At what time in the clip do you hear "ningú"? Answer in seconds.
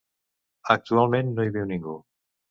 1.73-1.99